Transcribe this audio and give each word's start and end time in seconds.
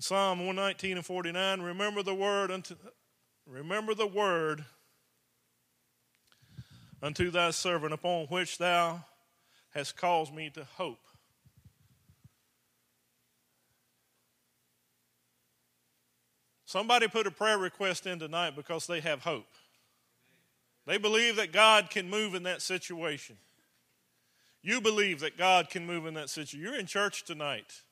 In 0.00 0.02
Psalm 0.02 0.38
119 0.46 0.96
and 0.96 1.04
49, 1.04 1.60
remember 1.60 2.02
the 2.02 2.14
word 2.14 2.50
unto 2.50 2.74
remember 3.46 3.94
the 3.94 4.06
word 4.06 4.64
unto 7.02 7.30
thy 7.30 7.50
servant 7.50 7.92
upon 7.92 8.24
which 8.28 8.56
thou 8.56 9.04
hast 9.74 9.98
caused 9.98 10.32
me 10.32 10.48
to 10.54 10.64
hope. 10.78 11.06
Somebody 16.64 17.06
put 17.06 17.26
a 17.26 17.30
prayer 17.30 17.58
request 17.58 18.06
in 18.06 18.18
tonight 18.18 18.56
because 18.56 18.86
they 18.86 19.00
have 19.00 19.20
hope. 19.20 19.52
They 20.86 20.96
believe 20.96 21.36
that 21.36 21.52
God 21.52 21.90
can 21.90 22.08
move 22.08 22.34
in 22.34 22.44
that 22.44 22.62
situation. 22.62 23.36
You 24.62 24.80
believe 24.80 25.20
that 25.20 25.36
God 25.36 25.68
can 25.68 25.86
move 25.86 26.06
in 26.06 26.14
that 26.14 26.30
situation. 26.30 26.62
You're 26.62 26.80
in 26.80 26.86
church 26.86 27.26
tonight 27.26 27.82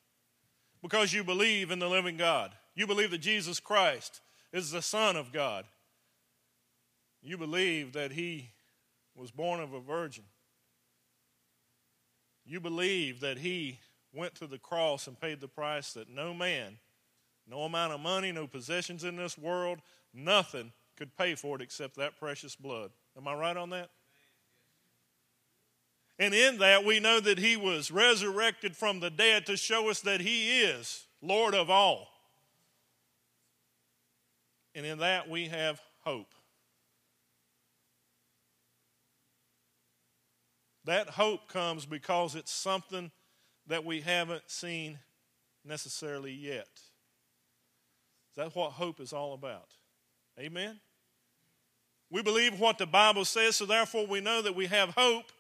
because 0.83 1.13
you 1.13 1.25
believe 1.25 1.71
in 1.71 1.79
the 1.79 1.89
living 1.89 2.17
God. 2.17 2.53
You 2.75 2.87
believe 2.87 3.11
that 3.11 3.19
Jesus 3.19 3.61
Christ 3.61 4.21
is 4.53 4.71
the 4.71 4.83
Son 4.83 5.17
of 5.17 5.33
God. 5.33 5.65
You 7.23 7.37
believe 7.37 7.93
that 7.95 8.13
He 8.13 8.51
was 9.15 9.31
born 9.31 9.61
of 9.61 9.73
a 9.73 9.81
virgin. 9.81 10.25
You 12.47 12.61
believe 12.61 13.21
that 13.21 13.39
He 13.39 13.81
went 14.15 14.35
to 14.37 14.47
the 14.47 14.59
cross 14.59 15.07
and 15.07 15.21
paid 15.21 15.41
the 15.41 15.49
price 15.49 15.93
that 15.93 16.09
no 16.09 16.33
man, 16.33 16.79
no 17.47 17.63
amount 17.63 17.93
of 17.93 18.01
money, 18.01 18.33
no 18.33 18.47
possessions 18.47 19.05
in 19.05 19.17
this 19.17 19.37
world, 19.37 19.81
nothing 20.15 20.73
could 20.97 21.17
pay 21.17 21.35
for 21.35 21.57
it 21.57 21.63
except 21.63 21.97
that 21.97 22.19
precious 22.19 22.57
blood. 22.57 22.91
Am 23.17 23.29
I 23.29 23.35
right 23.35 23.57
on 23.57 23.71
that? 23.71 23.91
And 26.19 26.35
in 26.35 26.59
that, 26.59 26.85
we 26.85 26.99
know 26.99 27.21
that 27.21 27.39
he 27.39 27.57
was 27.57 27.91
resurrected 27.91 28.77
from 28.77 29.01
the 29.01 29.11
dead 29.11 29.47
to 29.47 29.57
show 29.57 29.89
us 29.89 30.01
that 30.01 30.21
he 30.21 30.61
is 30.63 31.07
Lord 31.23 31.55
of 31.55 31.71
all. 31.71 32.09
And 34.75 34.85
in 34.85 34.99
that, 34.99 35.29
we 35.29 35.49
have 35.49 35.81
hope. 36.01 36.35
That 40.85 41.11
hope 41.11 41.49
comes 41.49 41.85
because 41.85 42.35
it's 42.35 42.51
something 42.51 43.11
that 43.67 43.85
we 43.85 44.01
haven't 44.01 44.45
seen 44.47 44.99
necessarily 45.65 46.33
yet. 46.33 46.69
That's 48.35 48.55
what 48.55 48.73
hope 48.73 49.01
is 49.01 49.13
all 49.13 49.35
about. 49.35 49.69
Amen? 50.39 50.81
We 52.11 52.23
believe 52.23 52.59
what 52.59 52.79
the 52.79 52.87
Bible 52.87 53.25
says, 53.25 53.57
so 53.57 53.67
therefore 53.67 54.07
we 54.07 54.21
know 54.21 54.41
that 54.41 54.55
we 54.55 54.67
have 54.67 54.91
hope. 54.91 55.31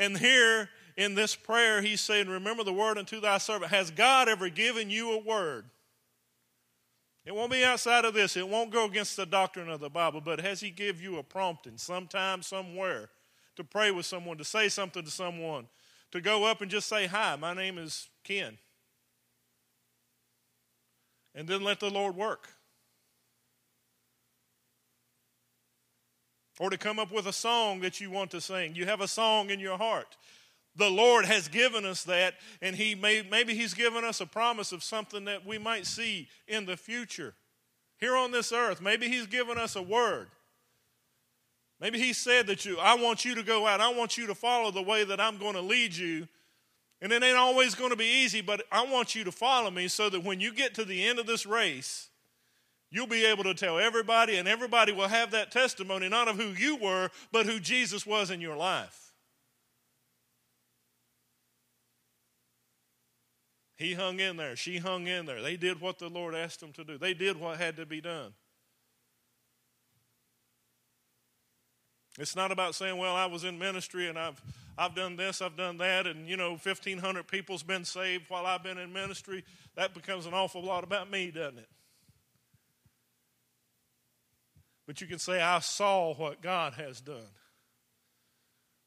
And 0.00 0.16
here 0.16 0.70
in 0.96 1.14
this 1.14 1.36
prayer, 1.36 1.82
he's 1.82 2.00
saying, 2.00 2.26
Remember 2.26 2.64
the 2.64 2.72
word 2.72 2.96
unto 2.96 3.20
thy 3.20 3.36
servant. 3.36 3.70
Has 3.70 3.90
God 3.90 4.30
ever 4.30 4.48
given 4.48 4.88
you 4.88 5.12
a 5.12 5.18
word? 5.22 5.66
It 7.26 7.34
won't 7.34 7.52
be 7.52 7.62
outside 7.62 8.06
of 8.06 8.14
this. 8.14 8.34
It 8.34 8.48
won't 8.48 8.72
go 8.72 8.86
against 8.86 9.18
the 9.18 9.26
doctrine 9.26 9.68
of 9.68 9.78
the 9.78 9.90
Bible, 9.90 10.22
but 10.22 10.40
has 10.40 10.58
he 10.58 10.70
give 10.70 11.02
you 11.02 11.18
a 11.18 11.22
prompting 11.22 11.76
sometime, 11.76 12.42
somewhere, 12.42 13.10
to 13.56 13.62
pray 13.62 13.90
with 13.90 14.06
someone, 14.06 14.38
to 14.38 14.44
say 14.44 14.70
something 14.70 15.04
to 15.04 15.10
someone, 15.10 15.68
to 16.12 16.22
go 16.22 16.44
up 16.46 16.62
and 16.62 16.70
just 16.70 16.88
say, 16.88 17.06
Hi, 17.06 17.36
my 17.36 17.52
name 17.52 17.76
is 17.76 18.08
Ken. 18.24 18.56
And 21.34 21.46
then 21.46 21.62
let 21.62 21.78
the 21.78 21.90
Lord 21.90 22.16
work. 22.16 22.48
Or 26.60 26.68
to 26.68 26.76
come 26.76 26.98
up 26.98 27.10
with 27.10 27.26
a 27.26 27.32
song 27.32 27.80
that 27.80 28.02
you 28.02 28.10
want 28.10 28.30
to 28.30 28.40
sing. 28.40 28.74
You 28.74 28.84
have 28.84 29.00
a 29.00 29.08
song 29.08 29.48
in 29.48 29.58
your 29.58 29.78
heart. 29.78 30.18
The 30.76 30.90
Lord 30.90 31.24
has 31.24 31.48
given 31.48 31.86
us 31.86 32.04
that, 32.04 32.34
and 32.60 32.76
He 32.76 32.94
may, 32.94 33.26
maybe 33.28 33.54
He's 33.54 33.72
given 33.72 34.04
us 34.04 34.20
a 34.20 34.26
promise 34.26 34.70
of 34.70 34.84
something 34.84 35.24
that 35.24 35.46
we 35.46 35.56
might 35.56 35.86
see 35.86 36.28
in 36.46 36.66
the 36.66 36.76
future. 36.76 37.32
Here 37.98 38.14
on 38.14 38.30
this 38.30 38.52
earth, 38.52 38.82
maybe 38.82 39.08
He's 39.08 39.26
given 39.26 39.56
us 39.56 39.74
a 39.74 39.80
word. 39.80 40.28
Maybe 41.80 41.98
He 41.98 42.12
said 42.12 42.46
that 42.48 42.66
you, 42.66 42.78
I 42.78 42.94
want 42.94 43.24
you 43.24 43.34
to 43.36 43.42
go 43.42 43.66
out, 43.66 43.80
I 43.80 43.92
want 43.94 44.18
you 44.18 44.26
to 44.26 44.34
follow 44.34 44.70
the 44.70 44.82
way 44.82 45.02
that 45.02 45.18
I'm 45.18 45.38
going 45.38 45.54
to 45.54 45.62
lead 45.62 45.96
you. 45.96 46.28
And 47.00 47.10
it 47.10 47.22
ain't 47.22 47.38
always 47.38 47.74
going 47.74 47.90
to 47.90 47.96
be 47.96 48.22
easy, 48.22 48.42
but 48.42 48.62
I 48.70 48.84
want 48.84 49.14
you 49.14 49.24
to 49.24 49.32
follow 49.32 49.70
me 49.70 49.88
so 49.88 50.10
that 50.10 50.22
when 50.22 50.40
you 50.40 50.52
get 50.52 50.74
to 50.74 50.84
the 50.84 51.06
end 51.08 51.18
of 51.18 51.26
this 51.26 51.46
race, 51.46 52.10
You'll 52.90 53.06
be 53.06 53.24
able 53.24 53.44
to 53.44 53.54
tell 53.54 53.78
everybody, 53.78 54.36
and 54.36 54.48
everybody 54.48 54.92
will 54.92 55.08
have 55.08 55.30
that 55.30 55.52
testimony, 55.52 56.08
not 56.08 56.26
of 56.26 56.36
who 56.36 56.48
you 56.48 56.76
were, 56.76 57.10
but 57.30 57.46
who 57.46 57.60
Jesus 57.60 58.04
was 58.04 58.30
in 58.30 58.40
your 58.40 58.56
life. 58.56 59.12
He 63.76 63.94
hung 63.94 64.20
in 64.20 64.36
there. 64.36 64.56
She 64.56 64.78
hung 64.78 65.06
in 65.06 65.24
there. 65.24 65.40
They 65.40 65.56
did 65.56 65.80
what 65.80 65.98
the 65.98 66.08
Lord 66.08 66.34
asked 66.34 66.60
them 66.60 66.72
to 66.72 66.84
do, 66.84 66.98
they 66.98 67.14
did 67.14 67.38
what 67.38 67.58
had 67.58 67.76
to 67.76 67.86
be 67.86 68.00
done. 68.00 68.32
It's 72.18 72.36
not 72.36 72.50
about 72.50 72.74
saying, 72.74 72.98
well, 72.98 73.14
I 73.14 73.26
was 73.26 73.44
in 73.44 73.58
ministry 73.58 74.08
and 74.08 74.18
I've, 74.18 74.42
I've 74.76 74.94
done 74.94 75.16
this, 75.16 75.40
I've 75.40 75.56
done 75.56 75.78
that, 75.78 76.06
and, 76.06 76.28
you 76.28 76.36
know, 76.36 76.50
1,500 76.50 77.26
people's 77.26 77.62
been 77.62 77.84
saved 77.84 78.24
while 78.28 78.44
I've 78.44 78.62
been 78.62 78.78
in 78.78 78.92
ministry. 78.92 79.44
That 79.76 79.94
becomes 79.94 80.26
an 80.26 80.34
awful 80.34 80.62
lot 80.62 80.84
about 80.84 81.10
me, 81.10 81.30
doesn't 81.30 81.58
it? 81.58 81.68
But 84.90 85.00
you 85.00 85.06
can 85.06 85.20
say, 85.20 85.40
I 85.40 85.60
saw 85.60 86.14
what 86.14 86.42
God 86.42 86.72
has 86.72 87.00
done. 87.00 87.30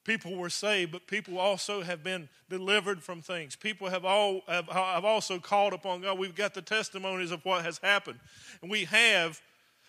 People 0.04 0.36
were 0.36 0.50
saved, 0.50 0.92
but 0.92 1.08
people 1.08 1.40
also 1.40 1.82
have 1.82 2.04
been 2.04 2.28
delivered 2.50 3.02
from 3.02 3.22
things. 3.22 3.56
People 3.56 3.88
have, 3.88 4.04
all, 4.04 4.42
have, 4.50 4.68
have 4.68 5.06
also 5.06 5.40
called 5.40 5.72
upon 5.72 6.02
God. 6.02 6.20
We've 6.20 6.36
got 6.36 6.54
the 6.56 6.62
testimonies 6.62 7.32
of 7.32 7.46
what 7.46 7.64
has 7.64 7.78
happened. 7.78 8.20
And 8.62 8.70
we 8.70 8.84
have 8.84 9.42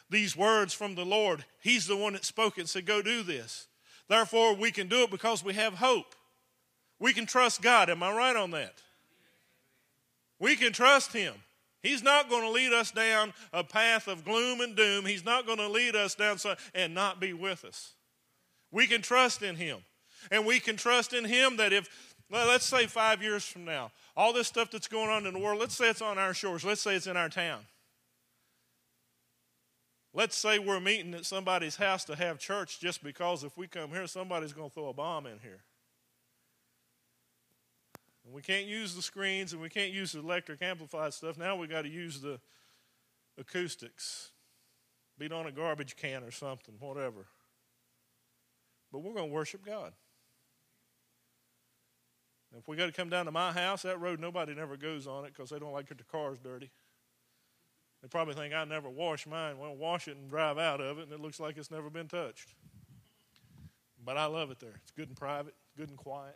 these 0.08 0.36
words 0.36 0.72
from 0.72 0.94
the 0.94 1.04
Lord. 1.04 1.44
He's 1.60 1.88
the 1.88 1.96
one 1.96 2.12
that 2.12 2.24
spoke 2.24 2.58
and 2.58 2.68
said, 2.68 2.86
Go 2.86 3.02
do 3.02 3.24
this. 3.24 3.66
Therefore, 4.06 4.54
we 4.54 4.70
can 4.70 4.86
do 4.86 5.02
it 5.02 5.10
because 5.10 5.42
we 5.42 5.54
have 5.54 5.74
hope. 5.74 6.14
We 7.00 7.12
can 7.12 7.26
trust 7.26 7.60
God. 7.60 7.90
Am 7.90 8.04
I 8.04 8.14
right 8.14 8.36
on 8.36 8.52
that? 8.52 8.74
We 10.38 10.54
can 10.54 10.72
trust 10.72 11.12
Him. 11.12 11.34
He's 11.84 12.02
not 12.02 12.30
going 12.30 12.42
to 12.42 12.50
lead 12.50 12.72
us 12.72 12.90
down 12.90 13.34
a 13.52 13.62
path 13.62 14.08
of 14.08 14.24
gloom 14.24 14.62
and 14.62 14.74
doom. 14.74 15.04
He's 15.04 15.24
not 15.24 15.44
going 15.44 15.58
to 15.58 15.68
lead 15.68 15.94
us 15.94 16.14
down 16.14 16.38
some, 16.38 16.56
and 16.74 16.94
not 16.94 17.20
be 17.20 17.34
with 17.34 17.62
us. 17.62 17.92
We 18.72 18.86
can 18.86 19.02
trust 19.02 19.42
in 19.42 19.54
Him. 19.54 19.84
And 20.30 20.46
we 20.46 20.60
can 20.60 20.78
trust 20.78 21.12
in 21.12 21.26
Him 21.26 21.58
that 21.58 21.74
if, 21.74 22.14
well, 22.30 22.48
let's 22.48 22.64
say 22.64 22.86
five 22.86 23.22
years 23.22 23.44
from 23.44 23.66
now, 23.66 23.92
all 24.16 24.32
this 24.32 24.48
stuff 24.48 24.70
that's 24.70 24.88
going 24.88 25.10
on 25.10 25.26
in 25.26 25.34
the 25.34 25.38
world, 25.38 25.60
let's 25.60 25.76
say 25.76 25.90
it's 25.90 26.00
on 26.00 26.16
our 26.16 26.32
shores, 26.32 26.64
let's 26.64 26.80
say 26.80 26.96
it's 26.96 27.06
in 27.06 27.18
our 27.18 27.28
town. 27.28 27.60
Let's 30.14 30.36
say 30.36 30.58
we're 30.58 30.80
meeting 30.80 31.12
at 31.12 31.26
somebody's 31.26 31.76
house 31.76 32.04
to 32.06 32.16
have 32.16 32.38
church 32.38 32.80
just 32.80 33.04
because 33.04 33.44
if 33.44 33.58
we 33.58 33.66
come 33.66 33.90
here, 33.90 34.06
somebody's 34.06 34.54
going 34.54 34.70
to 34.70 34.74
throw 34.74 34.88
a 34.88 34.94
bomb 34.94 35.26
in 35.26 35.38
here. 35.40 35.60
And 38.34 38.42
we 38.42 38.42
can't 38.42 38.66
use 38.66 38.96
the 38.96 39.02
screens 39.02 39.52
and 39.52 39.62
we 39.62 39.68
can't 39.68 39.92
use 39.92 40.10
the 40.10 40.18
electric 40.18 40.60
amplified 40.60 41.14
stuff. 41.14 41.38
Now 41.38 41.54
we 41.54 41.68
got 41.68 41.82
to 41.82 41.88
use 41.88 42.20
the 42.20 42.40
acoustics. 43.38 44.32
Beat 45.16 45.30
on 45.30 45.46
a 45.46 45.52
garbage 45.52 45.94
can 45.94 46.24
or 46.24 46.32
something, 46.32 46.74
whatever. 46.80 47.26
But 48.90 49.04
we're 49.04 49.14
going 49.14 49.28
to 49.28 49.32
worship 49.32 49.64
God. 49.64 49.92
If 52.58 52.66
we 52.66 52.76
got 52.76 52.86
to 52.86 52.92
come 52.92 53.08
down 53.08 53.26
to 53.26 53.30
my 53.30 53.52
house, 53.52 53.82
that 53.82 54.00
road, 54.00 54.18
nobody 54.18 54.52
never 54.52 54.76
goes 54.76 55.06
on 55.06 55.24
it 55.24 55.32
because 55.32 55.50
they 55.50 55.60
don't 55.60 55.72
like 55.72 55.92
it, 55.92 55.98
the 55.98 56.04
car's 56.04 56.40
dirty. 56.40 56.72
They 58.02 58.08
probably 58.08 58.34
think 58.34 58.52
I 58.52 58.64
never 58.64 58.90
wash 58.90 59.28
mine. 59.28 59.58
Well, 59.58 59.76
wash 59.76 60.08
it 60.08 60.16
and 60.16 60.28
drive 60.28 60.58
out 60.58 60.80
of 60.80 60.98
it, 60.98 61.04
and 61.04 61.12
it 61.12 61.20
looks 61.20 61.38
like 61.38 61.56
it's 61.56 61.70
never 61.70 61.88
been 61.88 62.08
touched. 62.08 62.52
But 64.04 64.16
I 64.16 64.26
love 64.26 64.50
it 64.50 64.58
there. 64.58 64.74
It's 64.82 64.90
good 64.90 65.06
and 65.06 65.16
private, 65.16 65.54
good 65.76 65.88
and 65.88 65.96
quiet. 65.96 66.34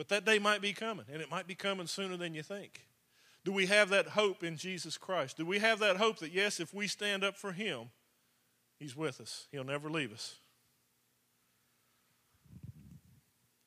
But 0.00 0.08
that 0.08 0.24
day 0.24 0.38
might 0.38 0.62
be 0.62 0.72
coming, 0.72 1.04
and 1.12 1.20
it 1.20 1.30
might 1.30 1.46
be 1.46 1.54
coming 1.54 1.86
sooner 1.86 2.16
than 2.16 2.32
you 2.32 2.42
think. 2.42 2.86
Do 3.44 3.52
we 3.52 3.66
have 3.66 3.90
that 3.90 4.06
hope 4.06 4.42
in 4.42 4.56
Jesus 4.56 4.96
Christ? 4.96 5.36
Do 5.36 5.44
we 5.44 5.58
have 5.58 5.78
that 5.80 5.98
hope 5.98 6.20
that, 6.20 6.32
yes, 6.32 6.58
if 6.58 6.72
we 6.72 6.86
stand 6.86 7.22
up 7.22 7.36
for 7.36 7.52
Him, 7.52 7.90
He's 8.78 8.96
with 8.96 9.20
us, 9.20 9.46
He'll 9.52 9.62
never 9.62 9.90
leave 9.90 10.10
us? 10.10 10.36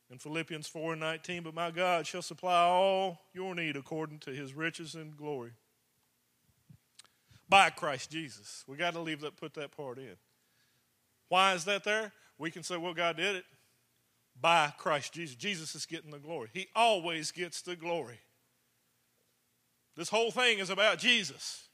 In 0.09 0.17
Philippians 0.17 0.65
4 0.65 0.93
and 0.93 1.01
19, 1.01 1.43
but 1.43 1.53
my 1.53 1.69
God 1.69 2.07
shall 2.07 2.23
supply 2.23 2.63
all 2.63 3.21
your 3.35 3.53
need 3.53 3.75
according 3.75 4.17
to 4.21 4.31
His 4.31 4.55
riches 4.55 4.95
and 4.95 5.15
glory. 5.15 5.51
By 7.47 7.69
Christ 7.69 8.09
Jesus. 8.09 8.63
We 8.67 8.75
got 8.75 8.93
to 8.93 9.01
leave 9.01 9.21
that, 9.21 9.37
put 9.37 9.53
that 9.53 9.77
part 9.77 9.99
in. 9.99 10.15
Why 11.29 11.53
is 11.53 11.63
that 11.65 11.83
there? 11.83 12.11
We 12.39 12.49
can 12.49 12.63
say, 12.63 12.77
well, 12.77 12.95
God 12.95 13.17
did 13.17 13.35
it 13.35 13.45
by 14.43 14.73
Christ 14.77 15.13
Jesus. 15.13 15.37
Jesus 15.37 15.73
is 15.73 15.85
getting 15.85 16.11
the 16.11 16.19
glory. 16.19 16.49
He 16.53 16.67
always 16.75 17.31
gets 17.31 17.61
the 17.61 17.77
glory. 17.77 18.19
This 19.95 20.09
whole 20.09 20.31
thing 20.31 20.59
is 20.59 20.69
about 20.69 20.97
Jesus. 20.99 21.69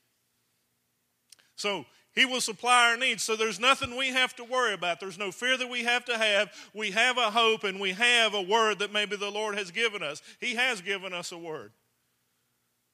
So 1.55 1.85
He 2.13 2.25
will 2.25 2.41
supply 2.41 2.91
our 2.91 2.97
needs. 2.97 3.23
So 3.23 3.35
there's 3.35 3.59
nothing 3.59 3.97
we 3.97 4.09
have 4.09 4.35
to 4.35 4.43
worry 4.43 4.75
about. 4.75 4.99
There's 4.99 5.17
no 5.17 5.31
fear 5.31 5.57
that 5.57 5.69
we 5.69 5.83
have 5.83 6.05
to 6.05 6.17
have. 6.17 6.53
We 6.75 6.91
have 6.91 7.17
a 7.17 7.31
hope 7.31 7.63
and 7.63 7.79
we 7.79 7.93
have 7.93 8.35
a 8.35 8.41
word 8.41 8.79
that 8.79 8.93
maybe 8.93 9.15
the 9.15 9.31
Lord 9.31 9.57
has 9.57 9.71
given 9.71 10.03
us. 10.03 10.21
He 10.39 10.53
has 10.53 10.79
given 10.79 11.11
us 11.11 11.31
a 11.31 11.39
word 11.39 11.71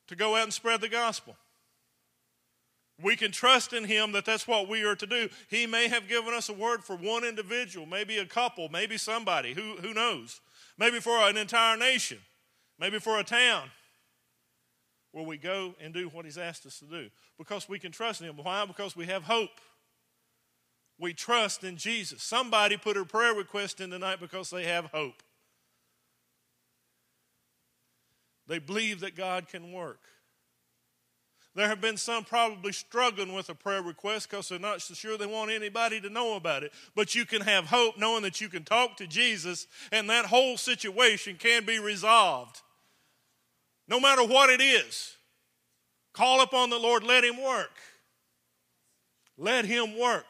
to 0.08 0.16
go 0.16 0.38
out 0.38 0.44
and 0.44 0.54
spread 0.54 0.80
the 0.80 0.90
gospel. 0.90 1.36
We 3.02 3.16
can 3.16 3.32
trust 3.32 3.74
in 3.74 3.84
Him 3.84 4.14
that 4.14 4.26
that's 4.26 4.48
what 4.48 4.70
we 4.70 4.84
are 4.84 4.96
to 4.96 5.06
do. 5.06 5.30
He 5.50 5.68
may 5.68 5.90
have 5.90 6.08
given 6.08 6.34
us 6.34 6.48
a 6.48 6.54
word 6.54 6.84
for 6.84 6.96
one 6.96 7.26
individual, 7.26 7.86
maybe 7.86 8.18
a 8.20 8.26
couple, 8.26 8.70
maybe 8.70 8.98
somebody, 8.98 9.54
who, 9.54 9.76
who 9.82 9.94
knows? 9.94 10.40
Maybe 10.78 11.00
for 11.00 11.18
an 11.28 11.36
entire 11.36 11.78
nation, 11.78 12.20
maybe 12.80 13.00
for 13.00 13.20
a 13.20 13.24
town 13.24 13.70
where 15.12 15.26
we 15.26 15.38
go 15.38 15.76
and 15.82 15.94
do 15.94 16.08
what 16.10 16.26
He's 16.26 16.38
asked 16.38 16.66
us 16.66 16.80
to 16.80 16.86
do. 16.86 17.10
Because 17.38 17.68
we 17.68 17.80
can 17.80 17.92
trust 17.92 18.22
in 18.22 18.28
Him. 18.28 18.38
Why? 18.38 18.66
Because 18.66 18.96
we 18.96 19.06
have 19.08 19.24
hope. 19.24 19.60
We 20.98 21.14
trust 21.14 21.64
in 21.64 21.76
Jesus. 21.76 22.24
Somebody 22.24 22.78
put 22.78 22.96
a 22.96 23.04
prayer 23.04 23.34
request 23.34 23.82
in 23.82 23.90
tonight 23.90 24.20
because 24.22 24.50
they 24.50 24.66
have 24.66 24.86
hope. 24.86 25.22
They 28.48 28.60
believe 28.60 29.02
that 29.02 29.16
God 29.16 29.48
can 29.50 29.72
work. 29.72 30.00
There 31.56 31.70
have 31.70 31.80
been 31.80 31.96
some 31.96 32.26
probably 32.26 32.74
struggling 32.74 33.34
with 33.34 33.48
a 33.48 33.56
prayer 33.56 33.82
request 33.82 34.30
because 34.30 34.50
they're 34.50 34.60
not 34.60 34.82
so 34.82 34.94
sure 34.94 35.18
they 35.18 35.26
want 35.26 35.52
anybody 35.52 36.02
to 36.02 36.10
know 36.10 36.36
about 36.36 36.64
it. 36.64 36.74
But 36.96 37.16
you 37.16 37.26
can 37.26 37.42
have 37.42 37.66
hope 37.66 37.98
knowing 37.98 38.24
that 38.24 38.42
you 38.42 38.50
can 38.50 38.66
talk 38.66 38.98
to 38.98 39.08
Jesus 39.08 39.66
and 39.90 40.10
that 40.10 40.26
whole 40.26 40.58
situation 40.58 41.38
can 41.38 41.66
be 41.66 41.80
resolved. 41.80 42.62
No 43.88 44.02
matter 44.02 44.24
what 44.24 44.50
it 44.50 44.62
is, 44.62 45.16
call 46.12 46.42
upon 46.42 46.70
the 46.70 46.78
Lord, 46.78 47.04
let 47.04 47.24
Him 47.24 47.42
work. 47.42 47.72
Let 49.38 49.64
Him 49.64 49.98
work. 49.98 50.28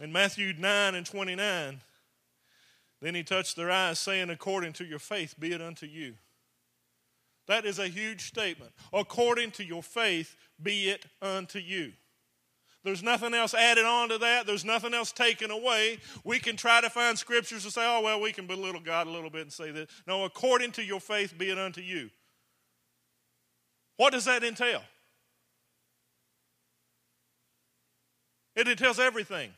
In 0.00 0.12
Matthew 0.12 0.52
9 0.58 0.94
and 0.94 1.06
29, 1.06 1.80
then 3.04 3.14
he 3.14 3.22
touched 3.22 3.54
their 3.54 3.70
eyes, 3.70 3.98
saying, 3.98 4.30
According 4.30 4.72
to 4.74 4.84
your 4.84 4.98
faith, 4.98 5.34
be 5.38 5.52
it 5.52 5.60
unto 5.60 5.84
you. 5.84 6.14
That 7.46 7.66
is 7.66 7.78
a 7.78 7.86
huge 7.86 8.26
statement. 8.26 8.72
According 8.94 9.50
to 9.52 9.64
your 9.64 9.82
faith, 9.82 10.34
be 10.62 10.88
it 10.88 11.04
unto 11.20 11.58
you. 11.58 11.92
There's 12.82 13.02
nothing 13.02 13.34
else 13.34 13.52
added 13.52 13.84
on 13.84 14.08
to 14.08 14.16
that. 14.16 14.46
There's 14.46 14.64
nothing 14.64 14.94
else 14.94 15.12
taken 15.12 15.50
away. 15.50 15.98
We 16.24 16.38
can 16.38 16.56
try 16.56 16.80
to 16.80 16.88
find 16.88 17.18
scriptures 17.18 17.64
to 17.64 17.70
say, 17.70 17.82
oh, 17.84 18.00
well, 18.00 18.22
we 18.22 18.32
can 18.32 18.46
belittle 18.46 18.80
God 18.80 19.06
a 19.06 19.10
little 19.10 19.28
bit 19.28 19.42
and 19.42 19.52
say 19.52 19.70
that. 19.70 19.90
No, 20.06 20.24
according 20.24 20.72
to 20.72 20.82
your 20.82 21.00
faith, 21.00 21.36
be 21.36 21.50
it 21.50 21.58
unto 21.58 21.82
you. 21.82 22.08
What 23.98 24.14
does 24.14 24.24
that 24.24 24.42
entail? 24.42 24.82
It 28.56 28.66
entails 28.66 28.98
everything. 28.98 29.50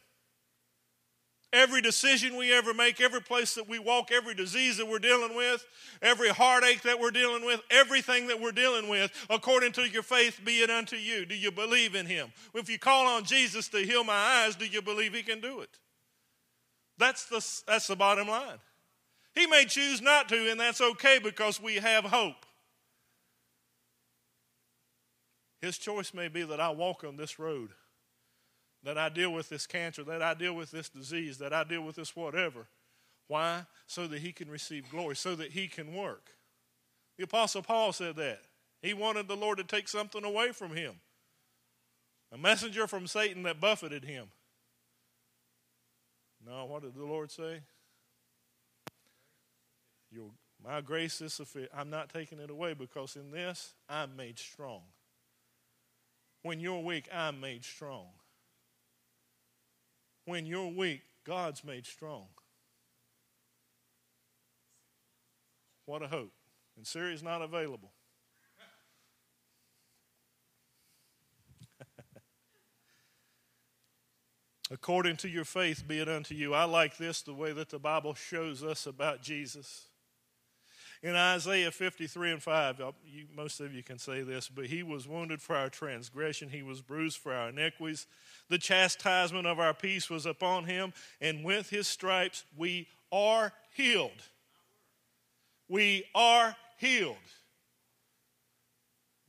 Every 1.56 1.80
decision 1.80 2.36
we 2.36 2.52
ever 2.52 2.74
make, 2.74 3.00
every 3.00 3.22
place 3.22 3.54
that 3.54 3.66
we 3.66 3.78
walk, 3.78 4.10
every 4.12 4.34
disease 4.34 4.76
that 4.76 4.86
we're 4.86 4.98
dealing 4.98 5.34
with, 5.34 5.64
every 6.02 6.28
heartache 6.28 6.82
that 6.82 7.00
we're 7.00 7.10
dealing 7.10 7.46
with, 7.46 7.62
everything 7.70 8.26
that 8.26 8.38
we're 8.38 8.52
dealing 8.52 8.90
with, 8.90 9.10
according 9.30 9.72
to 9.72 9.88
your 9.88 10.02
faith, 10.02 10.38
be 10.44 10.58
it 10.58 10.68
unto 10.68 10.96
you. 10.96 11.24
Do 11.24 11.34
you 11.34 11.50
believe 11.50 11.94
in 11.94 12.04
Him? 12.04 12.30
If 12.52 12.68
you 12.68 12.78
call 12.78 13.06
on 13.06 13.24
Jesus 13.24 13.68
to 13.68 13.78
heal 13.78 14.04
my 14.04 14.12
eyes, 14.12 14.54
do 14.54 14.66
you 14.66 14.82
believe 14.82 15.14
He 15.14 15.22
can 15.22 15.40
do 15.40 15.60
it? 15.60 15.70
That's 16.98 17.24
the, 17.24 17.42
that's 17.66 17.86
the 17.86 17.96
bottom 17.96 18.28
line. 18.28 18.58
He 19.34 19.46
may 19.46 19.64
choose 19.64 20.02
not 20.02 20.28
to, 20.28 20.50
and 20.50 20.60
that's 20.60 20.82
okay 20.82 21.18
because 21.24 21.58
we 21.58 21.76
have 21.76 22.04
hope. 22.04 22.44
His 25.62 25.78
choice 25.78 26.12
may 26.12 26.28
be 26.28 26.42
that 26.42 26.60
I 26.60 26.68
walk 26.68 27.02
on 27.02 27.16
this 27.16 27.38
road 27.38 27.70
that 28.82 28.98
I 28.98 29.08
deal 29.08 29.32
with 29.32 29.48
this 29.48 29.66
cancer, 29.66 30.04
that 30.04 30.22
I 30.22 30.34
deal 30.34 30.54
with 30.54 30.70
this 30.70 30.88
disease, 30.88 31.38
that 31.38 31.52
I 31.52 31.64
deal 31.64 31.82
with 31.82 31.96
this 31.96 32.14
whatever. 32.14 32.66
Why? 33.28 33.66
So 33.86 34.06
that 34.06 34.20
he 34.20 34.32
can 34.32 34.50
receive 34.50 34.90
glory, 34.90 35.16
so 35.16 35.34
that 35.34 35.52
he 35.52 35.68
can 35.68 35.94
work. 35.94 36.30
The 37.18 37.24
Apostle 37.24 37.62
Paul 37.62 37.92
said 37.92 38.16
that. 38.16 38.40
He 38.82 38.94
wanted 38.94 39.26
the 39.26 39.36
Lord 39.36 39.58
to 39.58 39.64
take 39.64 39.88
something 39.88 40.24
away 40.24 40.52
from 40.52 40.76
him. 40.76 40.94
A 42.32 42.38
messenger 42.38 42.86
from 42.86 43.06
Satan 43.06 43.42
that 43.44 43.60
buffeted 43.60 44.04
him. 44.04 44.26
No, 46.44 46.64
what 46.66 46.82
did 46.82 46.94
the 46.94 47.04
Lord 47.04 47.30
say? 47.30 47.60
Your, 50.12 50.30
my 50.62 50.80
grace 50.80 51.20
is 51.20 51.34
sufficient. 51.34 51.72
I'm 51.76 51.90
not 51.90 52.12
taking 52.12 52.38
it 52.38 52.50
away 52.50 52.74
because 52.74 53.16
in 53.16 53.30
this 53.30 53.74
I'm 53.88 54.14
made 54.16 54.38
strong. 54.38 54.82
When 56.42 56.60
you're 56.60 56.80
weak, 56.80 57.08
I'm 57.12 57.40
made 57.40 57.64
strong. 57.64 58.06
When 60.26 60.44
you're 60.44 60.66
weak, 60.66 61.00
God's 61.24 61.64
made 61.64 61.86
strong. 61.86 62.26
What 65.86 66.02
a 66.02 66.08
hope. 66.08 66.32
And 66.76 66.84
Syria's 66.86 67.22
not 67.22 67.40
available. 67.42 67.92
According 74.70 75.16
to 75.18 75.28
your 75.28 75.44
faith, 75.44 75.86
be 75.86 76.00
it 76.00 76.08
unto 76.08 76.34
you. 76.34 76.54
I 76.54 76.64
like 76.64 76.96
this, 76.96 77.22
the 77.22 77.32
way 77.32 77.52
that 77.52 77.70
the 77.70 77.78
Bible 77.78 78.14
shows 78.14 78.64
us 78.64 78.84
about 78.86 79.22
Jesus. 79.22 79.86
In 81.02 81.14
Isaiah 81.14 81.70
53 81.70 82.32
and 82.32 82.42
5, 82.42 82.80
uh, 82.80 82.92
you, 83.06 83.26
most 83.34 83.60
of 83.60 83.74
you 83.74 83.82
can 83.82 83.98
say 83.98 84.22
this, 84.22 84.48
but 84.48 84.66
he 84.66 84.82
was 84.82 85.06
wounded 85.06 85.42
for 85.42 85.56
our 85.56 85.68
transgression, 85.68 86.48
he 86.48 86.62
was 86.62 86.80
bruised 86.80 87.18
for 87.18 87.32
our 87.32 87.50
iniquities. 87.50 88.06
The 88.48 88.58
chastisement 88.58 89.46
of 89.46 89.58
our 89.58 89.74
peace 89.74 90.08
was 90.08 90.26
upon 90.26 90.64
him, 90.64 90.92
and 91.20 91.44
with 91.44 91.70
his 91.70 91.86
stripes 91.86 92.44
we 92.56 92.88
are 93.12 93.52
healed. 93.74 94.22
We 95.68 96.04
are 96.14 96.56
healed. 96.78 97.16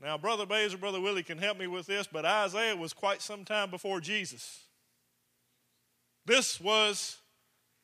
Now, 0.01 0.17
Brother 0.17 0.45
Bays 0.45 0.73
or 0.73 0.77
Brother 0.77 1.01
Willie 1.01 1.23
can 1.23 1.39
help 1.39 1.57
me 1.57 1.67
with 1.67 1.87
this, 1.87 2.07
but 2.07 2.25
Isaiah 2.25 2.75
was 2.75 2.93
quite 2.93 3.21
some 3.21 3.43
time 3.43 3.71
before 3.71 3.99
Jesus. 3.99 4.61
This 6.25 6.61
was 6.61 7.17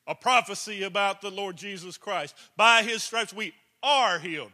a 0.05 0.13
prophecy 0.13 0.83
about 0.83 1.21
the 1.21 1.31
Lord 1.31 1.55
Jesus 1.55 1.97
Christ. 1.97 2.35
By 2.55 2.83
his 2.83 3.01
stripes 3.01 3.33
we 3.33 3.53
are 3.83 4.17
healed. 4.17 4.51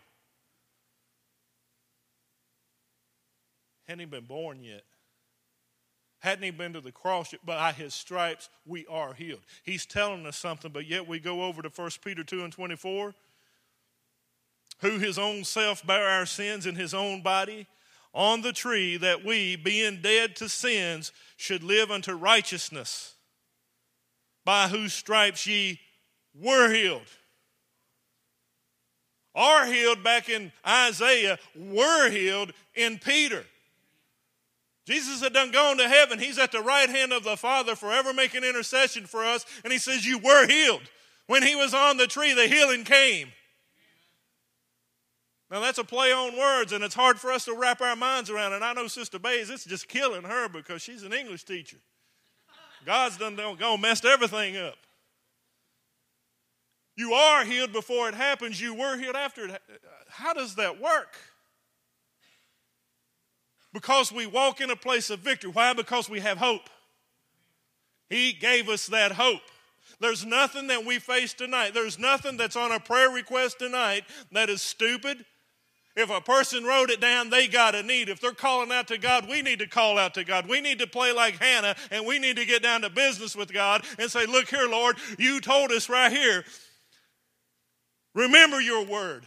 Hadn't 3.87 3.99
he 3.99 4.05
been 4.05 4.25
born 4.25 4.63
yet? 4.63 4.83
Hadn't 6.19 6.43
he 6.43 6.51
been 6.51 6.73
to 6.73 6.81
the 6.81 6.91
cross 6.91 7.31
yet? 7.31 7.45
By 7.45 7.71
his 7.71 7.93
stripes 7.93 8.49
we 8.65 8.85
are 8.87 9.13
healed. 9.13 9.41
He's 9.63 9.85
telling 9.85 10.25
us 10.25 10.37
something, 10.37 10.71
but 10.71 10.85
yet 10.85 11.07
we 11.07 11.19
go 11.19 11.43
over 11.43 11.61
to 11.61 11.69
1 11.69 11.89
Peter 12.03 12.23
2 12.23 12.43
and 12.43 12.51
24. 12.51 13.15
Who 14.81 14.97
his 14.97 15.17
own 15.17 15.43
self 15.43 15.85
bare 15.85 16.07
our 16.07 16.25
sins 16.25 16.65
in 16.65 16.75
his 16.75 16.93
own 16.93 17.21
body 17.21 17.67
on 18.13 18.41
the 18.41 18.53
tree, 18.53 18.97
that 18.97 19.23
we, 19.23 19.55
being 19.55 20.01
dead 20.01 20.35
to 20.37 20.49
sins, 20.49 21.11
should 21.37 21.63
live 21.63 21.91
unto 21.91 22.13
righteousness, 22.13 23.13
by 24.43 24.67
whose 24.67 24.93
stripes 24.93 25.45
ye 25.45 25.79
were 26.33 26.71
healed 26.73 27.05
are 29.35 29.65
healed 29.65 30.03
back 30.03 30.29
in 30.29 30.51
Isaiah 30.67 31.37
were 31.55 32.09
healed 32.09 32.51
in 32.75 32.97
Peter. 32.99 33.45
Jesus 34.85 35.21
had 35.21 35.33
done 35.33 35.51
gone 35.51 35.77
to 35.77 35.87
heaven. 35.87 36.17
He's 36.17 36.39
at 36.39 36.51
the 36.51 36.61
right 36.61 36.89
hand 36.89 37.13
of 37.13 37.23
the 37.23 37.37
Father 37.37 37.75
forever 37.75 38.11
making 38.11 38.43
intercession 38.43 39.05
for 39.05 39.23
us. 39.23 39.45
And 39.63 39.71
he 39.71 39.77
says, 39.77 40.05
You 40.05 40.17
were 40.17 40.47
healed. 40.47 40.81
When 41.27 41.43
he 41.43 41.55
was 41.55 41.75
on 41.75 41.97
the 41.97 42.07
tree, 42.07 42.33
the 42.33 42.47
healing 42.47 42.83
came. 42.83 43.27
Now 45.51 45.59
that's 45.59 45.77
a 45.77 45.83
play 45.83 46.11
on 46.11 46.37
words, 46.37 46.73
and 46.73 46.83
it's 46.83 46.95
hard 46.95 47.19
for 47.19 47.31
us 47.31 47.45
to 47.45 47.53
wrap 47.53 47.81
our 47.81 47.95
minds 47.95 48.29
around. 48.29 48.53
And 48.53 48.63
I 48.63 48.73
know 48.73 48.87
Sister 48.87 49.19
Bays, 49.19 49.49
it's 49.49 49.65
just 49.65 49.87
killing 49.87 50.23
her 50.23 50.49
because 50.49 50.81
she's 50.81 51.03
an 51.03 51.13
English 51.13 51.43
teacher. 51.43 51.77
God's 52.85 53.17
done 53.17 53.35
gone 53.35 53.81
messed 53.81 54.05
everything 54.05 54.57
up. 54.57 54.75
You 56.99 57.13
are 57.13 57.45
healed 57.45 57.71
before 57.71 58.09
it 58.09 58.13
happens, 58.13 58.59
you 58.59 58.73
were 58.73 58.97
healed 58.97 59.15
after 59.15 59.45
it. 59.45 59.61
How 60.09 60.33
does 60.33 60.55
that 60.55 60.81
work? 60.81 61.15
Because 63.71 64.11
we 64.11 64.27
walk 64.27 64.59
in 64.59 64.69
a 64.69 64.75
place 64.75 65.09
of 65.09 65.19
victory. 65.19 65.49
Why? 65.49 65.71
Because 65.71 66.09
we 66.09 66.19
have 66.19 66.37
hope. 66.37 66.69
He 68.09 68.33
gave 68.33 68.67
us 68.67 68.87
that 68.87 69.13
hope. 69.13 69.39
There's 70.01 70.25
nothing 70.25 70.67
that 70.67 70.83
we 70.83 70.99
face 70.99 71.33
tonight. 71.33 71.73
There's 71.73 71.97
nothing 71.97 72.35
that's 72.35 72.57
on 72.57 72.73
a 72.73 72.81
prayer 72.81 73.09
request 73.09 73.59
tonight 73.59 74.03
that 74.33 74.49
is 74.49 74.61
stupid. 74.61 75.23
If 75.95 76.09
a 76.09 76.19
person 76.19 76.65
wrote 76.65 76.89
it 76.89 76.99
down, 76.99 77.29
they 77.29 77.47
got 77.47 77.75
a 77.75 77.83
need. 77.83 78.09
If 78.09 78.19
they're 78.19 78.33
calling 78.33 78.73
out 78.73 78.89
to 78.89 78.97
God, 78.97 79.29
we 79.29 79.41
need 79.41 79.59
to 79.59 79.67
call 79.67 79.97
out 79.97 80.15
to 80.15 80.25
God. 80.25 80.49
We 80.49 80.59
need 80.59 80.79
to 80.79 80.87
play 80.87 81.13
like 81.13 81.37
Hannah 81.37 81.77
and 81.91 82.05
we 82.05 82.19
need 82.19 82.35
to 82.35 82.45
get 82.45 82.61
down 82.61 82.81
to 82.81 82.89
business 82.89 83.37
with 83.37 83.53
God 83.53 83.85
and 83.97 84.11
say, 84.11 84.25
Look 84.25 84.49
here, 84.49 84.67
Lord, 84.67 84.97
you 85.17 85.39
told 85.39 85.71
us 85.71 85.87
right 85.87 86.11
here 86.11 86.43
Remember 88.19 88.59
your 88.59 88.83
word. 88.83 89.25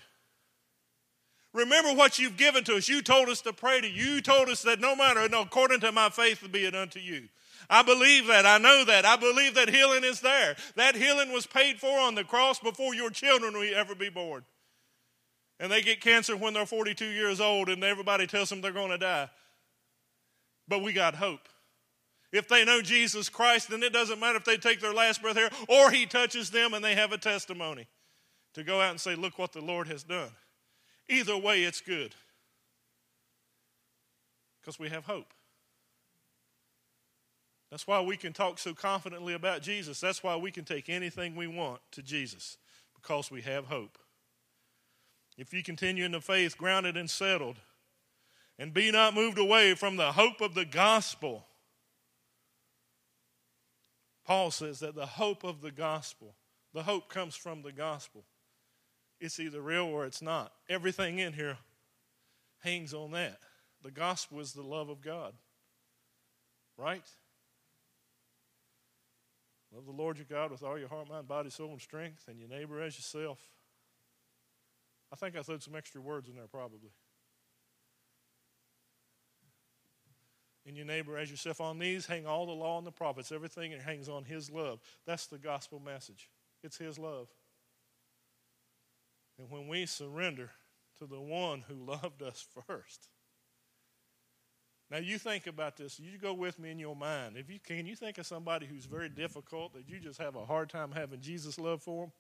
Remember 1.55 1.95
what 1.95 2.19
you've 2.19 2.37
given 2.37 2.63
to 2.65 2.77
us. 2.77 2.91
You 2.91 3.01
told 3.01 3.31
us 3.31 3.41
to 3.41 3.55
pray 3.55 3.81
to 3.81 3.89
you. 3.89 4.17
You 4.17 4.21
told 4.21 4.51
us 4.51 4.63
that 4.65 4.81
no 4.81 4.95
matter, 4.95 5.27
no, 5.31 5.41
according 5.41 5.81
to 5.81 5.93
my 5.93 6.11
faith, 6.11 6.47
be 6.53 6.67
it 6.67 6.75
unto 6.75 7.01
you. 7.01 7.29
I 7.71 7.83
believe 7.83 8.27
that. 8.27 8.45
I 8.45 8.59
know 8.59 8.85
that. 8.85 9.07
I 9.07 9.17
believe 9.17 9.55
that 9.55 9.71
healing 9.71 10.05
is 10.05 10.21
there. 10.21 10.57
That 10.77 10.95
healing 10.95 11.33
was 11.33 11.47
paid 11.47 11.81
for 11.81 12.01
on 12.01 12.15
the 12.15 12.25
cross 12.25 12.59
before 12.59 12.95
your 12.95 13.09
children 13.09 13.55
will 13.55 13.75
ever 13.75 13.95
be 13.95 14.11
born. 14.11 14.45
And 15.59 15.73
they 15.73 15.81
get 15.81 16.03
cancer 16.03 16.37
when 16.37 16.53
they're 16.53 16.67
42 16.67 17.07
years 17.07 17.41
old 17.41 17.71
and 17.71 17.83
everybody 17.83 18.27
tells 18.27 18.51
them 18.51 18.61
they're 18.61 18.73
going 18.73 18.91
to 18.91 18.99
die. 18.99 19.31
But 20.69 20.83
we 20.83 20.93
got 20.93 21.15
hope. 21.15 21.49
If 22.31 22.47
they 22.47 22.67
know 22.67 22.83
Jesus 22.83 23.31
Christ, 23.31 23.71
then 23.71 23.83
it 23.83 23.95
doesn't 23.95 24.21
matter 24.21 24.37
if 24.37 24.45
they 24.45 24.59
take 24.59 24.81
their 24.81 24.93
last 24.93 25.23
breath 25.23 25.37
here 25.37 25.51
or 25.67 25.91
He 25.91 26.05
touches 26.05 26.51
them 26.51 26.75
and 26.75 26.85
they 26.85 26.95
have 26.95 27.13
a 27.13 27.19
testimony 27.19 27.87
to 28.55 28.65
go 28.65 28.81
out 28.81 28.91
and 28.91 29.01
say, 29.01 29.15
Look 29.15 29.39
what 29.39 29.53
the 29.53 29.61
Lord 29.61 29.89
has 29.89 30.03
done. 30.03 30.31
Either 31.09 31.37
way, 31.37 31.65
it's 31.65 31.81
good 31.81 32.15
because 34.61 34.79
we 34.79 34.89
have 34.89 35.05
hope. 35.05 35.33
That's 37.71 37.87
why 37.87 38.01
we 38.03 38.17
can 38.17 38.33
talk 38.33 38.59
so 38.59 38.75
confidently 38.75 39.33
about 39.33 39.63
Jesus. 39.63 39.99
That's 39.99 40.23
why 40.23 40.37
we 40.37 40.51
can 40.51 40.65
take 40.65 40.89
anything 40.89 41.35
we 41.35 41.47
want 41.47 41.81
to 41.93 42.03
Jesus 42.03 42.59
because 42.95 43.31
we 43.31 43.41
have 43.43 43.65
hope. 43.65 43.99
If 45.39 45.55
you 45.55 45.63
continue 45.63 46.05
in 46.05 46.13
the 46.13 46.21
faith, 46.21 46.59
grounded 46.59 46.97
and 46.97 47.09
settled, 47.09 47.57
and 48.59 48.75
be 48.75 48.91
not 48.91 49.15
moved 49.15 49.39
away 49.39 49.75
from 49.75 49.97
the 49.97 50.13
hope 50.13 50.41
of 50.41 50.55
the 50.55 50.67
gospel. 50.67 51.47
Paul 54.27 54.51
says 54.51 54.81
that 54.81 54.95
the 54.95 55.07
hope 55.07 55.43
of 55.43 55.63
the 55.63 55.73
gospel, 55.73 56.35
the 56.75 56.83
hope 56.83 57.09
comes 57.09 57.35
from 57.35 57.63
the 57.63 57.73
gospel. 57.73 58.25
It's 59.23 59.39
either 59.39 59.61
real 59.61 59.85
or 59.85 60.05
it's 60.05 60.21
not. 60.21 60.53
Everything 60.69 61.21
in 61.21 61.33
here 61.33 61.57
hangs 62.65 62.93
on 62.93 63.13
that. 63.13 63.39
The 63.85 63.93
gospel 63.93 64.41
is 64.41 64.53
the 64.53 64.63
love 64.63 64.89
of 64.89 65.01
God. 65.01 65.33
Right? 66.77 67.05
Love 69.73 69.87
the 69.87 69.93
Lord 69.93 70.19
your 70.19 70.27
God 70.29 70.51
with 70.51 70.65
all 70.65 70.77
your 70.77 70.89
heart, 70.89 71.09
mind, 71.09 71.29
body, 71.29 71.51
soul, 71.51 71.71
and 71.71 71.81
strength, 71.81 72.25
and 72.27 72.37
your 72.37 72.49
neighbor 72.49 72.83
as 72.83 72.97
yourself. 72.97 73.39
I 75.13 75.17
think 75.17 75.37
I 75.37 75.43
said 75.43 75.63
some 75.63 75.77
extra 75.77 76.01
words 76.01 76.29
in 76.29 76.35
there 76.35 76.49
probably. 76.51 76.91
and 80.67 80.77
your 80.77 80.87
neighbor 80.87 81.17
as 81.17 81.31
yourself. 81.31 81.61
On 81.61 81.79
these 81.79 82.07
hang 82.07 82.27
all 82.27 82.47
the 82.47 82.53
law 82.53 82.79
and 82.79 82.87
the 82.87 82.93
prophets. 82.93 83.33
Everything 83.33 83.73
hangs 83.73 84.09
on 84.09 84.25
His 84.25 84.51
love. 84.51 84.81
That's 85.07 85.27
the 85.27 85.39
gospel 85.39 85.81
message. 85.81 86.29
It's 86.63 86.77
His 86.77 86.99
love. 86.99 87.29
And 89.43 89.51
when 89.51 89.67
we 89.67 89.87
surrender 89.87 90.51
to 91.01 91.07
the 91.07 91.21
one 91.21 91.65
who 91.67 91.75
loved 91.75 92.23
us 92.23 92.47
first. 92.67 93.09
Now 94.89 94.99
you 94.99 95.19
think 95.19 95.49
about 95.49 95.77
this. 95.77 95.99
You 95.99 96.17
go 96.17 96.33
with 96.33 96.61
me 96.61 96.71
in 96.71 96.79
your 96.79 96.95
mind. 96.95 97.37
If 97.37 97.51
you 97.51 97.59
can, 97.59 97.87
you 97.87 97.97
think 97.97 98.19
of 98.19 98.27
somebody 98.27 98.67
who's 98.67 98.85
very 98.85 99.09
difficult 99.09 99.73
that 99.75 99.89
you 99.89 99.99
just 99.99 100.21
have 100.21 100.37
a 100.37 100.45
hard 100.45 100.71
time 100.71 100.93
having 100.93 101.21
Jesus' 101.21 101.59
love 101.59 101.83
for 101.83 102.05
them. 102.05 102.13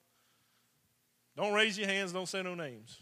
Don't 1.37 1.53
raise 1.53 1.79
your 1.79 1.87
hands. 1.87 2.13
Don't 2.13 2.29
say 2.29 2.43
no 2.43 2.57
names. 2.57 2.99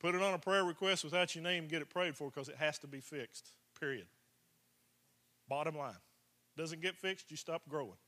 Put 0.00 0.16
it 0.16 0.22
on 0.22 0.34
a 0.34 0.38
prayer 0.38 0.64
request 0.64 1.04
without 1.04 1.36
your 1.36 1.44
name, 1.44 1.68
get 1.68 1.82
it 1.82 1.90
prayed 1.90 2.16
for 2.16 2.30
because 2.30 2.48
it 2.48 2.56
has 2.56 2.78
to 2.78 2.88
be 2.88 3.00
fixed. 3.00 3.50
Period. 3.78 4.06
Bottom 5.46 5.76
line. 5.76 5.94
Doesn't 6.56 6.80
get 6.80 6.96
fixed, 6.96 7.30
you 7.30 7.36
stop 7.36 7.62
growing. 7.68 7.98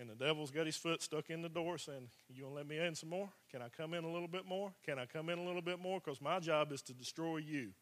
And 0.00 0.08
the 0.08 0.14
devil's 0.14 0.50
got 0.50 0.64
his 0.64 0.78
foot 0.78 1.02
stuck 1.02 1.28
in 1.28 1.42
the 1.42 1.48
door 1.50 1.76
saying, 1.76 2.08
You 2.32 2.44
to 2.44 2.48
let 2.48 2.66
me 2.66 2.78
in 2.78 2.94
some 2.94 3.10
more? 3.10 3.28
Can 3.50 3.60
I 3.60 3.68
come 3.68 3.92
in 3.92 4.02
a 4.02 4.10
little 4.10 4.28
bit 4.28 4.46
more? 4.46 4.72
Can 4.84 4.98
I 4.98 5.04
come 5.04 5.28
in 5.28 5.38
a 5.38 5.44
little 5.44 5.60
bit 5.60 5.78
more? 5.78 6.00
Because 6.02 6.22
my 6.22 6.40
job 6.40 6.72
is 6.72 6.80
to 6.82 6.94
destroy 6.94 7.36
you. 7.36 7.72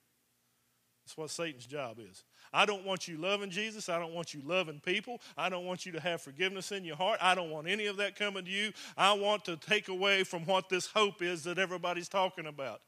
That's 1.04 1.16
what 1.16 1.30
Satan's 1.30 1.64
job 1.64 1.98
is. 2.00 2.24
I 2.52 2.66
don't 2.66 2.84
want 2.84 3.06
you 3.06 3.18
loving 3.18 3.50
Jesus. 3.50 3.88
I 3.88 4.00
don't 4.00 4.14
want 4.14 4.34
you 4.34 4.42
loving 4.44 4.80
people. 4.80 5.20
I 5.36 5.48
don't 5.48 5.64
want 5.64 5.86
you 5.86 5.92
to 5.92 6.00
have 6.00 6.20
forgiveness 6.20 6.72
in 6.72 6.84
your 6.84 6.96
heart. 6.96 7.20
I 7.22 7.36
don't 7.36 7.50
want 7.50 7.68
any 7.68 7.86
of 7.86 7.96
that 7.98 8.16
coming 8.16 8.44
to 8.44 8.50
you. 8.50 8.72
I 8.96 9.12
want 9.12 9.44
to 9.44 9.56
take 9.56 9.88
away 9.88 10.24
from 10.24 10.44
what 10.44 10.68
this 10.68 10.88
hope 10.88 11.22
is 11.22 11.44
that 11.44 11.56
everybody's 11.56 12.08
talking 12.08 12.46
about. 12.46 12.80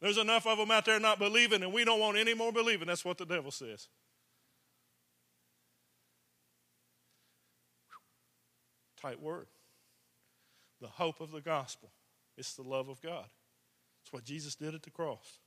There's 0.00 0.18
enough 0.18 0.46
of 0.46 0.58
them 0.58 0.70
out 0.70 0.84
there 0.84 1.00
not 1.00 1.18
believing, 1.18 1.62
and 1.62 1.72
we 1.72 1.84
don't 1.84 2.00
want 2.00 2.18
any 2.18 2.34
more 2.34 2.52
believing. 2.52 2.86
That's 2.86 3.04
what 3.04 3.16
the 3.16 3.24
devil 3.24 3.50
says. 3.50 3.88
Tight 9.04 9.20
word. 9.20 9.48
The 10.80 10.88
hope 10.88 11.20
of 11.20 11.30
the 11.30 11.42
gospel. 11.42 11.90
It's 12.38 12.54
the 12.54 12.62
love 12.62 12.88
of 12.88 13.02
God. 13.02 13.26
It's 14.02 14.12
what 14.12 14.24
Jesus 14.24 14.54
did 14.54 14.74
at 14.74 14.82
the 14.82 14.90
cross. 14.90 15.40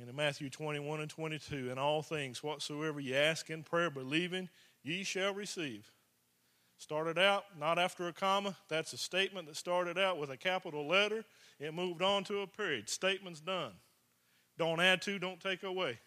And 0.00 0.08
in 0.08 0.16
Matthew 0.16 0.48
21 0.48 1.00
and 1.00 1.10
22, 1.10 1.70
in 1.70 1.78
all 1.78 2.00
things 2.00 2.42
whatsoever 2.42 3.00
ye 3.00 3.14
ask 3.14 3.50
in 3.50 3.64
prayer, 3.64 3.90
believing, 3.90 4.48
ye 4.82 5.04
shall 5.04 5.34
receive. 5.34 5.90
Started 6.78 7.18
out 7.18 7.44
not 7.58 7.78
after 7.78 8.08
a 8.08 8.12
comma. 8.14 8.56
That's 8.68 8.94
a 8.94 8.98
statement 8.98 9.48
that 9.48 9.56
started 9.56 9.98
out 9.98 10.18
with 10.18 10.30
a 10.30 10.38
capital 10.38 10.88
letter. 10.88 11.24
It 11.60 11.74
moved 11.74 12.00
on 12.00 12.24
to 12.24 12.40
a 12.40 12.46
period. 12.46 12.88
Statement's 12.88 13.40
done. 13.40 13.72
Don't 14.56 14.80
add 14.80 15.02
to, 15.02 15.18
don't 15.18 15.40
take 15.40 15.64
away. 15.64 15.98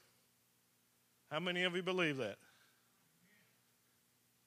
How 1.29 1.39
many 1.39 1.63
of 1.63 1.75
you 1.75 1.84
believe 1.84 2.18
that? 2.18 2.38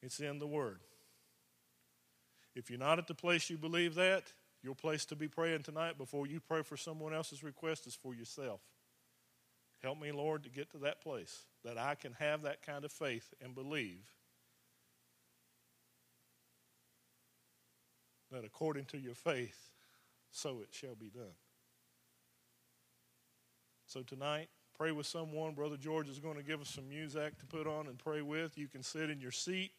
It's 0.02 0.20
in 0.20 0.38
the 0.38 0.46
Word. 0.46 0.80
If 2.54 2.68
you're 2.68 2.78
not 2.78 2.98
at 2.98 3.06
the 3.06 3.14
place 3.14 3.48
you 3.48 3.56
believe 3.56 3.94
that, 3.94 4.24
your 4.62 4.74
place 4.74 5.04
to 5.06 5.16
be 5.16 5.28
praying 5.28 5.62
tonight 5.62 5.98
before 5.98 6.26
you 6.26 6.40
pray 6.40 6.62
for 6.62 6.76
someone 6.76 7.14
else's 7.14 7.42
request 7.42 7.86
is 7.86 7.94
for 7.94 8.14
yourself. 8.14 8.60
Help 9.82 10.00
me, 10.00 10.12
Lord, 10.12 10.44
to 10.44 10.50
get 10.50 10.70
to 10.72 10.78
that 10.78 11.02
place 11.02 11.44
that 11.64 11.78
I 11.78 11.94
can 11.96 12.12
have 12.14 12.42
that 12.42 12.64
kind 12.64 12.84
of 12.84 12.92
faith 12.92 13.34
and 13.42 13.54
believe 13.54 14.08
that 18.30 18.44
according 18.44 18.84
to 18.86 18.98
your 18.98 19.14
faith, 19.14 19.70
so 20.30 20.60
it 20.62 20.68
shall 20.70 20.94
be 20.94 21.10
done. 21.10 21.34
So 23.86 24.02
tonight, 24.02 24.48
pray 24.78 24.92
with 24.92 25.06
someone. 25.06 25.52
Brother 25.52 25.76
George 25.76 26.08
is 26.08 26.18
going 26.18 26.36
to 26.36 26.42
give 26.42 26.60
us 26.60 26.70
some 26.70 26.88
music 26.88 27.38
to 27.38 27.46
put 27.46 27.66
on 27.66 27.88
and 27.88 27.98
pray 27.98 28.22
with. 28.22 28.56
You 28.56 28.68
can 28.68 28.82
sit 28.82 29.10
in 29.10 29.20
your 29.20 29.32
seat. 29.32 29.72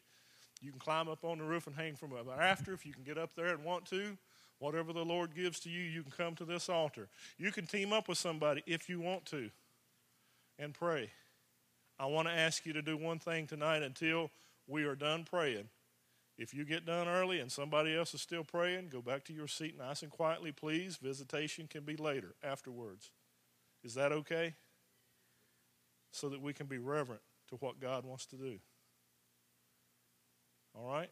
You 0.63 0.71
can 0.71 0.79
climb 0.79 1.09
up 1.09 1.25
on 1.25 1.39
the 1.39 1.43
roof 1.43 1.67
and 1.67 1.75
hang 1.75 1.95
from 1.95 2.13
a 2.13 2.23
rafter 2.23 2.73
if 2.73 2.85
you 2.85 2.93
can 2.93 3.03
get 3.03 3.17
up 3.17 3.35
there 3.35 3.47
and 3.47 3.65
want 3.65 3.85
to. 3.87 4.17
Whatever 4.59 4.93
the 4.93 5.03
Lord 5.03 5.35
gives 5.35 5.59
to 5.61 5.69
you, 5.69 5.81
you 5.81 6.03
can 6.03 6.11
come 6.11 6.35
to 6.35 6.45
this 6.45 6.69
altar. 6.69 7.09
You 7.37 7.51
can 7.51 7.65
team 7.65 7.91
up 7.91 8.07
with 8.07 8.17
somebody 8.17 8.63
if 8.65 8.87
you 8.87 9.01
want 9.01 9.25
to 9.25 9.49
and 10.57 10.73
pray. 10.73 11.09
I 11.99 12.05
want 12.05 12.29
to 12.29 12.33
ask 12.33 12.65
you 12.65 12.71
to 12.73 12.81
do 12.81 12.95
one 12.95 13.19
thing 13.19 13.45
tonight 13.45 13.83
until 13.83 14.31
we 14.65 14.83
are 14.85 14.95
done 14.95 15.25
praying. 15.29 15.67
If 16.37 16.53
you 16.53 16.63
get 16.63 16.85
done 16.85 17.09
early 17.09 17.39
and 17.41 17.51
somebody 17.51 17.95
else 17.95 18.13
is 18.13 18.21
still 18.21 18.43
praying, 18.43 18.87
go 18.89 19.01
back 19.01 19.25
to 19.25 19.33
your 19.33 19.47
seat 19.47 19.77
nice 19.77 20.01
and 20.01 20.11
quietly, 20.11 20.53
please. 20.53 20.97
Visitation 20.97 21.67
can 21.67 21.83
be 21.83 21.97
later, 21.97 22.35
afterwards. 22.41 23.11
Is 23.83 23.95
that 23.95 24.13
okay? 24.13 24.55
So 26.11 26.29
that 26.29 26.41
we 26.41 26.53
can 26.53 26.67
be 26.67 26.77
reverent 26.77 27.21
to 27.49 27.55
what 27.57 27.79
God 27.79 28.05
wants 28.05 28.25
to 28.27 28.37
do. 28.37 28.59
All 30.75 30.87
right? 30.87 31.09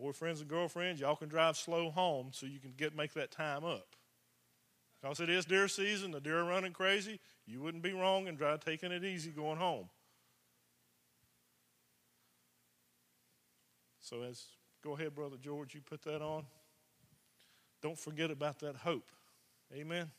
Boyfriends 0.00 0.40
and 0.40 0.48
girlfriends, 0.48 1.00
y'all 1.00 1.16
can 1.16 1.28
drive 1.28 1.56
slow 1.56 1.90
home 1.90 2.28
so 2.32 2.46
you 2.46 2.58
can 2.58 2.72
get 2.76 2.96
make 2.96 3.14
that 3.14 3.30
time 3.30 3.64
up. 3.64 3.94
Because 5.00 5.20
it 5.20 5.28
is 5.28 5.44
deer 5.44 5.68
season, 5.68 6.10
the 6.10 6.20
deer 6.20 6.40
are 6.40 6.44
running 6.44 6.72
crazy. 6.72 7.20
You 7.46 7.60
wouldn't 7.60 7.82
be 7.82 7.92
wrong 7.92 8.26
in 8.26 8.36
try 8.36 8.56
taking 8.56 8.90
it 8.90 9.04
easy 9.04 9.30
going 9.30 9.58
home. 9.58 9.88
So 14.00 14.22
as 14.22 14.44
go 14.82 14.94
ahead, 14.94 15.14
Brother 15.14 15.36
George, 15.40 15.74
you 15.74 15.80
put 15.80 16.02
that 16.02 16.22
on. 16.22 16.44
Don't 17.82 17.98
forget 17.98 18.30
about 18.30 18.58
that 18.60 18.76
hope. 18.76 19.10
Amen. 19.74 20.10